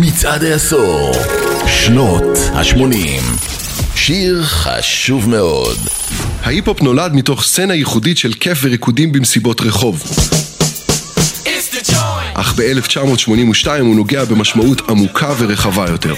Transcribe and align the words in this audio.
מצעד 0.00 0.44
העשור, 0.44 1.12
שנות 1.66 2.38
ה-80. 2.52 3.22
שיר 3.94 4.42
חשוב 4.44 5.28
מאוד. 5.28 5.76
ההיפ-הופ 6.42 6.82
נולד 6.82 7.14
מתוך 7.14 7.42
סצנה 7.42 7.74
ייחודית 7.74 8.18
של 8.18 8.32
כיף 8.32 8.58
וריקודים 8.62 9.12
במסיבות 9.12 9.60
רחוב. 9.60 10.02
אך 12.34 12.54
ב-1982 12.56 13.68
הוא 13.80 13.96
נוגע 13.96 14.24
במשמעות 14.24 14.90
עמוקה 14.90 15.34
ורחבה 15.38 15.86
יותר. 15.90 16.14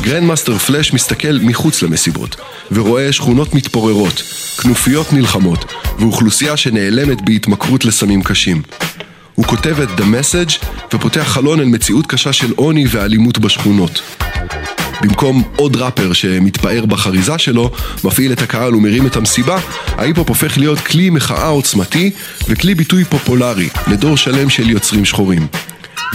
גרנדמאסטר 0.00 0.58
פלאש 0.58 0.92
מסתכל 0.92 1.38
מחוץ 1.42 1.82
למסיבות, 1.82 2.36
ורואה 2.72 3.12
שכונות 3.12 3.54
מתפוררות, 3.54 4.22
כנופיות 4.62 5.12
נלחמות, 5.12 5.72
ואוכלוסייה 5.98 6.56
שנעלמת 6.56 7.20
בהתמכרות 7.24 7.84
לסמים 7.84 8.22
קשים. 8.22 8.62
הוא 9.34 9.44
כותב 9.44 9.80
את 9.80 9.88
The 9.88 10.02
Message 10.02 10.66
ופותח 10.94 11.22
חלון 11.22 11.60
אל 11.60 11.64
מציאות 11.64 12.06
קשה 12.06 12.32
של 12.32 12.52
עוני 12.56 12.84
ואלימות 12.90 13.38
בשכונות. 13.38 14.02
במקום 15.00 15.42
עוד 15.56 15.76
ראפר 15.76 16.12
שמתפאר 16.12 16.86
בחריזה 16.86 17.38
שלו, 17.38 17.70
מפעיל 18.04 18.32
את 18.32 18.42
הקהל 18.42 18.74
ומרים 18.74 19.06
את 19.06 19.16
המסיבה, 19.16 19.58
ההיפ-הופ 19.88 20.28
הופך 20.28 20.58
להיות 20.58 20.78
כלי 20.78 21.10
מחאה 21.10 21.48
עוצמתי 21.48 22.10
וכלי 22.48 22.74
ביטוי 22.74 23.04
פופולרי 23.04 23.68
לדור 23.86 24.16
שלם 24.16 24.50
של 24.50 24.70
יוצרים 24.70 25.04
שחורים. 25.04 25.46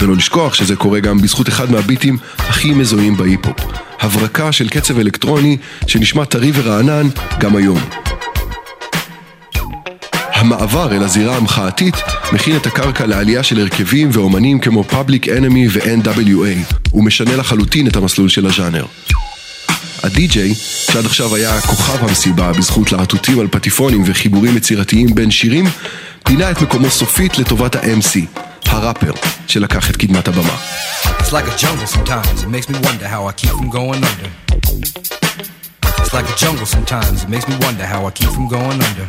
ולא 0.00 0.16
לשכוח 0.16 0.54
שזה 0.54 0.76
קורה 0.76 1.00
גם 1.00 1.20
בזכות 1.20 1.48
אחד 1.48 1.70
מהביטים 1.70 2.18
הכי 2.38 2.70
מזוהים 2.70 3.16
בהיפ-הופ. 3.16 3.56
הברקה 4.00 4.52
של 4.52 4.68
קצב 4.68 4.98
אלקטרוני 4.98 5.56
שנשמע 5.86 6.24
טרי 6.24 6.50
ורענן 6.54 7.08
גם 7.40 7.56
היום. 7.56 7.78
המעבר 10.38 10.96
אל 10.96 11.02
הזירה 11.02 11.36
המחאתית 11.36 11.94
מכין 12.32 12.56
את 12.56 12.66
הקרקע 12.66 13.06
לעלייה 13.06 13.42
של 13.42 13.60
הרכבים 13.60 14.10
ואומנים 14.12 14.60
כמו 14.60 14.84
Public 14.90 15.24
Enemy 15.24 15.68
ו-NWA. 15.70 16.74
הוא 16.90 17.04
משנה 17.04 17.36
לחלוטין 17.36 17.86
את 17.86 17.96
המסלול 17.96 18.28
של 18.28 18.46
הז'אנר. 18.46 18.84
הדי-ג'יי, 20.02 20.54
שעד 20.54 21.06
עכשיו 21.06 21.34
היה 21.34 21.60
כוכב 21.60 22.04
המסיבה 22.04 22.52
בזכות 22.52 22.92
להטוטים 22.92 23.40
על 23.40 23.48
פטיפונים 23.48 24.02
וחיבורים 24.06 24.56
יצירתיים 24.56 25.14
בין 25.14 25.30
שירים, 25.30 25.64
פינה 26.24 26.50
את 26.50 26.62
מקומו 26.62 26.90
סופית 26.90 27.38
לטובת 27.38 27.76
ה-MC, 27.76 28.40
הראפר, 28.66 29.12
שלקח 29.46 29.90
את 29.90 29.96
קדמת 29.96 30.28
הבמה. 30.28 30.56
It's 31.04 31.32
like 31.32 31.48
a 31.48 31.56
jungle 31.64 31.86
sometimes, 31.96 32.42
it 32.42 32.48
makes 32.48 32.68
me 32.70 32.74
wonder 32.86 33.06
how 33.06 33.26
I 38.06 38.10
keep 38.18 38.30
from 38.30 38.48
going 38.48 38.80
under. 38.88 39.08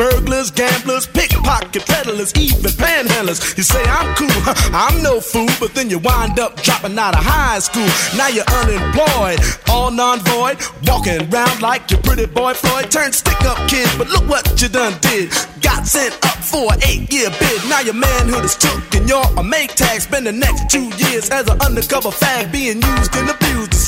burglars 0.00 0.50
gamblers, 0.50 1.06
pickpocket 1.06 1.84
peddlers, 1.84 2.32
even 2.34 2.72
panhandlers. 2.80 3.54
You 3.58 3.62
say 3.62 3.82
I'm 3.84 4.14
cool, 4.14 4.32
I'm 4.72 5.02
no 5.02 5.20
fool, 5.20 5.50
but 5.60 5.74
then 5.74 5.90
you 5.90 5.98
wind 5.98 6.40
up 6.40 6.56
dropping 6.62 6.98
out 6.98 7.14
of 7.14 7.22
high 7.22 7.58
school. 7.58 7.90
Now 8.16 8.28
you're 8.28 8.48
unemployed, 8.64 9.40
all 9.68 9.90
non-void, 9.90 10.56
walking 10.88 11.20
around 11.28 11.60
like 11.60 11.90
your 11.90 12.00
pretty 12.00 12.24
boy 12.24 12.54
Floyd. 12.54 12.90
Turned 12.90 13.14
stick-up 13.14 13.58
kid, 13.68 13.90
but 13.98 14.08
look 14.08 14.26
what 14.26 14.44
you 14.62 14.70
done 14.70 14.96
did. 15.02 15.28
Got 15.60 15.86
sent 15.86 16.14
up 16.24 16.38
for 16.40 16.72
an 16.72 16.80
eight-year 16.82 17.28
bid. 17.38 17.60
Now 17.68 17.80
your 17.80 17.92
manhood 17.92 18.46
is 18.46 18.56
took 18.56 18.80
and 18.94 19.06
you're 19.06 19.20
a 19.36 19.44
Maytag. 19.44 20.00
Spend 20.00 20.26
the 20.26 20.32
next 20.32 20.70
two 20.70 20.88
years 21.04 21.28
as 21.28 21.46
an 21.50 21.60
undercover 21.60 22.08
fag, 22.08 22.50
being 22.50 22.80
used 22.80 23.14
and 23.16 23.28
abused 23.28 23.39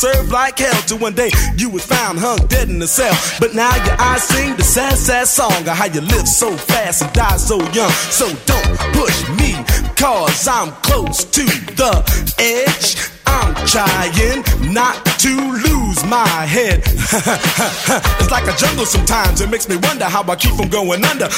to 0.02 0.12
serve 0.12 0.30
like 0.30 0.58
hell. 0.58 0.82
Till 0.86 0.98
one 0.98 1.14
day 1.14 1.30
you 1.56 1.70
was 1.70 1.84
found 1.84 2.18
hung 2.18 2.38
dead 2.48 2.68
in 2.68 2.82
a 2.82 2.86
cell. 2.86 3.14
But 3.40 3.54
now 3.54 3.74
your 3.84 3.96
eyes 4.00 4.22
sing 4.22 4.56
the 4.56 4.62
sad, 4.62 4.96
sad 4.98 5.28
song 5.28 5.52
of 5.52 5.76
how 5.76 5.86
you 5.86 6.00
live 6.00 6.28
so 6.28 6.56
fast 6.56 7.02
and 7.02 7.12
die 7.12 7.36
so 7.36 7.58
young. 7.72 7.90
So 8.10 8.28
don't 8.46 8.78
push 8.94 9.28
me, 9.38 9.54
cause 9.96 10.48
I'm 10.48 10.72
close 10.82 11.24
to 11.24 11.44
the 11.76 11.92
edge. 12.38 12.96
I'm 13.24 13.54
trying 13.66 14.44
not 14.72 15.04
to 15.20 15.30
lose 15.30 16.04
my 16.04 16.28
head. 16.46 16.82
it's 16.84 18.30
like 18.30 18.46
a 18.46 18.56
jungle 18.56 18.84
sometimes, 18.84 19.40
it 19.40 19.48
makes 19.48 19.68
me 19.68 19.76
wonder 19.76 20.04
how 20.04 20.22
I 20.22 20.36
keep 20.36 20.54
from 20.54 20.68
going 20.68 21.04
under. 21.04 21.26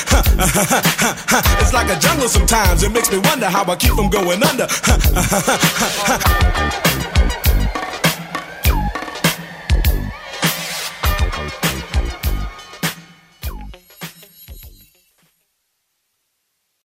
it's 1.63 1.73
like 1.73 1.91
a 1.91 1.99
jungle 2.01 2.29
sometimes, 2.29 2.83
it 2.83 2.91
makes 2.91 3.13
me 3.13 3.19
wonder 3.19 3.47
how 3.47 3.65
I 3.71 3.77
keep 3.77 3.93
from 3.93 4.11
going 4.11 4.43
under. 4.43 4.67